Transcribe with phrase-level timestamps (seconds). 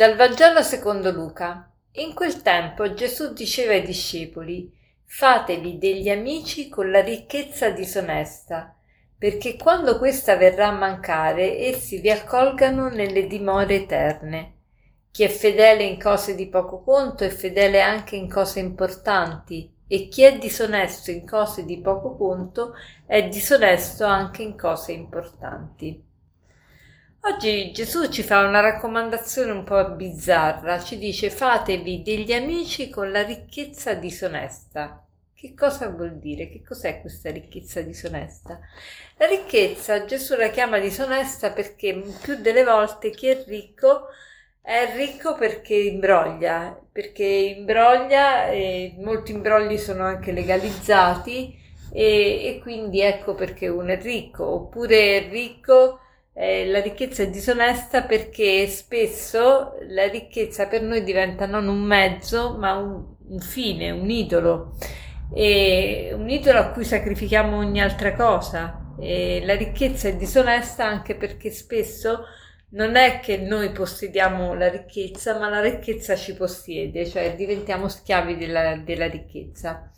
[0.00, 1.70] Dal Vangelo secondo Luca.
[1.96, 4.72] In quel tempo Gesù diceva ai discepoli
[5.04, 8.74] Fatevi degli amici con la ricchezza disonesta,
[9.18, 14.54] perché quando questa verrà a mancare essi vi accolgano nelle dimore eterne.
[15.10, 20.08] Chi è fedele in cose di poco conto è fedele anche in cose importanti, e
[20.08, 22.72] chi è disonesto in cose di poco conto
[23.04, 26.08] è disonesto anche in cose importanti.
[27.22, 33.10] Oggi Gesù ci fa una raccomandazione un po' bizzarra, ci dice fatevi degli amici con
[33.10, 35.02] la ricchezza disonesta.
[35.34, 36.48] Che cosa vuol dire?
[36.48, 38.58] Che cos'è questa ricchezza disonesta?
[39.16, 44.08] La ricchezza Gesù la chiama disonesta perché più delle volte chi è ricco
[44.62, 51.58] è ricco perché imbroglia, perché imbroglia e molti imbrogli sono anche legalizzati
[51.92, 56.00] e, e quindi ecco perché uno è ricco, oppure è ricco
[56.32, 62.56] eh, la ricchezza è disonesta perché spesso la ricchezza per noi diventa non un mezzo
[62.56, 64.76] ma un, un fine, un idolo,
[65.34, 68.94] e un idolo a cui sacrifichiamo ogni altra cosa.
[68.98, 72.24] E la ricchezza è disonesta anche perché spesso
[72.70, 78.36] non è che noi possediamo la ricchezza, ma la ricchezza ci possiede, cioè diventiamo schiavi
[78.36, 79.90] della, della ricchezza.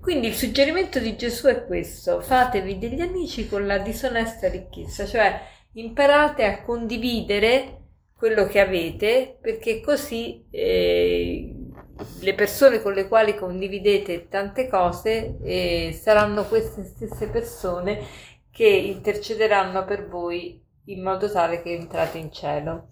[0.00, 5.40] Quindi il suggerimento di Gesù è questo: fatevi degli amici con la disonesta ricchezza, cioè
[5.74, 7.80] imparate a condividere
[8.14, 11.54] quello che avete perché così eh,
[12.20, 18.00] le persone con le quali condividete tante cose eh, saranno queste stesse persone
[18.50, 22.88] che intercederanno per voi in modo tale che entrate in cielo.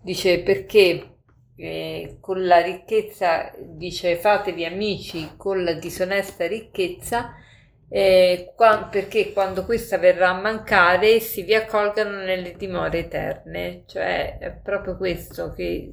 [0.00, 1.16] Dice perché
[1.56, 7.34] eh, con la ricchezza, dice fatevi amici con la disonesta ricchezza
[7.94, 14.38] eh, qua, perché quando questa verrà a mancare si vi accolgano nelle dimore eterne, cioè
[14.38, 15.92] è proprio questo che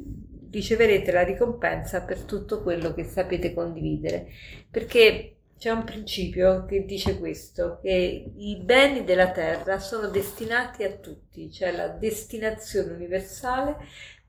[0.49, 4.27] riceverete la ricompensa per tutto quello che sapete condividere,
[4.71, 10.93] perché c'è un principio che dice questo, che i beni della terra sono destinati a
[10.93, 13.75] tutti, cioè la destinazione universale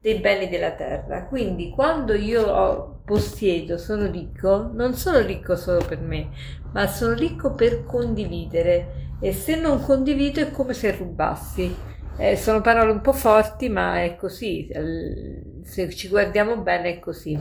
[0.00, 1.26] dei beni della terra.
[1.26, 6.30] Quindi quando io ho, possiedo, sono ricco, non sono ricco solo per me,
[6.72, 11.74] ma sono ricco per condividere e se non condivido è come se rubassi.
[12.16, 14.68] Eh, sono parole un po' forti, ma è così,
[15.64, 17.38] se ci guardiamo bene è così.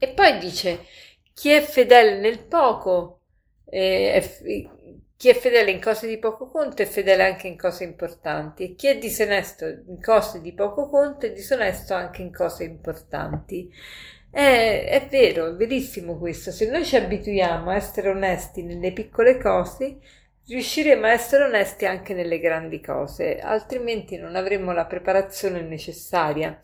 [0.00, 0.84] E poi dice,
[1.32, 3.22] chi è fedele nel poco,
[3.64, 4.68] eh, è,
[5.18, 8.74] chi è fedele in cose di poco conto è fedele anche in cose importanti e
[8.76, 13.68] chi è disonesto in cose di poco conto è disonesto anche in cose importanti.
[14.30, 16.52] È, è vero, è verissimo questo.
[16.52, 19.98] Se noi ci abituiamo a essere onesti nelle piccole cose,
[20.46, 26.60] riusciremo a essere onesti anche nelle grandi cose, altrimenti non avremo la preparazione necessaria.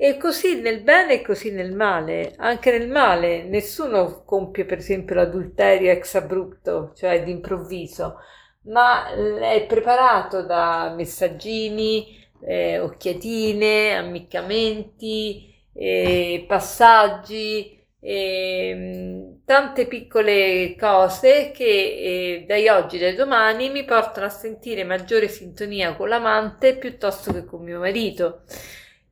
[0.00, 2.34] E così nel bene e così nel male.
[2.36, 8.18] Anche nel male nessuno compie per esempio l'adulterio ex abrupto, cioè d'improvviso,
[8.66, 12.16] ma è preparato da messaggini,
[12.46, 23.70] eh, occhiatine, ammiccamenti, eh, passaggi, eh, tante piccole cose che eh, dai oggi, dai domani
[23.70, 28.42] mi portano a sentire maggiore sintonia con l'amante piuttosto che con mio marito.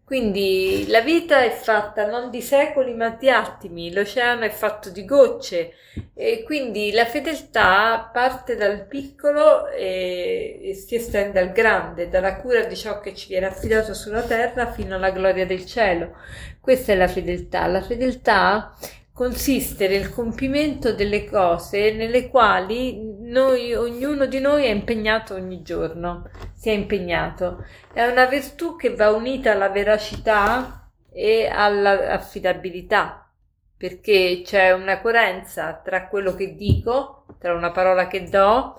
[0.06, 5.05] Quindi la vita è fatta non di secoli ma di attimi, l'oceano è fatto di
[5.05, 5.72] gocce
[6.15, 12.62] e quindi la fedeltà parte dal piccolo e, e, si estende al grande, dalla cura
[12.67, 16.15] di ciò che ci viene affidato sulla terra fino alla gloria del cielo.
[16.61, 17.67] Questa è la fedeltà.
[17.67, 18.77] La fedeltà
[19.16, 26.28] consiste nel compimento delle cose nelle quali noi, ognuno di noi è impegnato ogni giorno,
[26.53, 27.65] si è impegnato.
[27.94, 33.32] È una virtù che va unita alla veracità e all'affidabilità,
[33.75, 38.79] perché c'è una coerenza tra quello che dico, tra una parola che do,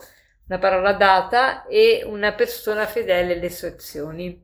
[0.49, 4.39] una parola data e una persona fedele alle sue azioni.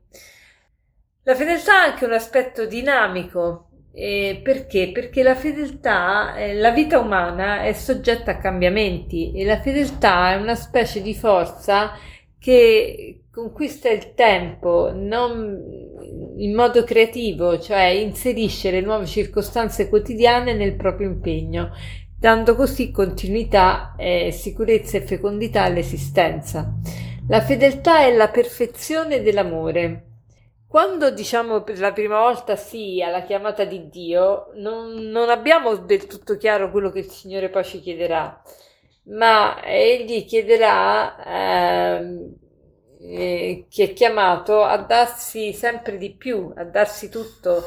[1.22, 4.92] La fedeltà ha anche un aspetto dinamico, eh, perché?
[4.92, 10.36] Perché la fedeltà, eh, la vita umana è soggetta a cambiamenti e la fedeltà è
[10.36, 11.92] una specie di forza
[12.40, 15.60] che conquista il tempo non
[16.38, 21.72] in modo creativo, cioè inserisce le nuove circostanze quotidiane nel proprio impegno,
[22.18, 26.74] dando così continuità, eh, sicurezza e fecondità all'esistenza.
[27.28, 30.13] La fedeltà è la perfezione dell'amore
[30.74, 36.08] quando diciamo per la prima volta sì alla chiamata di Dio, non, non abbiamo del
[36.08, 38.42] tutto chiaro quello che il Signore poi ci chiederà,
[39.04, 42.32] ma Egli chiederà eh,
[43.02, 47.66] eh, che è chiamato a darsi sempre di più, a darsi tutto.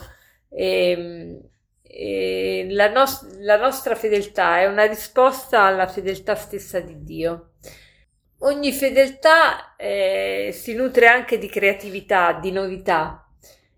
[0.48, 1.40] E, ehm,
[1.82, 7.52] e la, nos- la nostra fedeltà è una risposta alla fedeltà stessa di Dio.
[8.40, 10.35] Ogni fedeltà eh,
[10.66, 13.24] si nutre anche di creatività, di novità.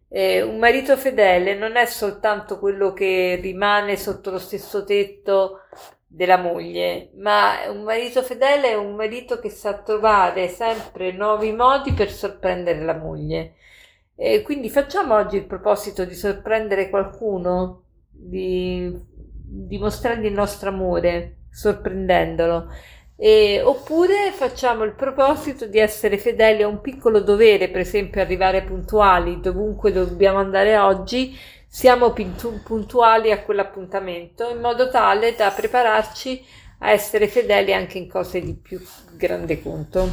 [0.09, 5.65] Eh, un marito fedele non è soltanto quello che rimane sotto lo stesso tetto
[6.07, 11.93] della moglie, ma un marito fedele è un marito che sa trovare sempre nuovi modi
[11.93, 13.57] per sorprendere la moglie.
[14.17, 22.73] E quindi facciamo oggi il proposito di sorprendere qualcuno, di dimostrare il nostro amore, sorprendendolo.
[23.21, 28.63] E, oppure facciamo il proposito di essere fedeli a un piccolo dovere, per esempio arrivare
[28.63, 31.37] puntuali dovunque dobbiamo andare oggi
[31.67, 36.45] siamo puntuali a quell'appuntamento in modo tale da prepararci
[36.79, 38.81] a essere fedeli anche in cose di più
[39.17, 40.09] grande conto.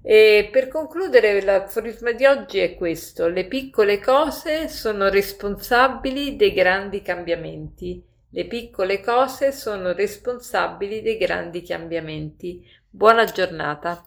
[0.00, 7.02] E per concludere, l'aforisma di oggi è questo: le piccole cose sono responsabili dei grandi
[7.02, 8.10] cambiamenti.
[8.34, 12.66] Le piccole cose sono responsabili dei grandi cambiamenti.
[12.88, 14.06] Buona giornata.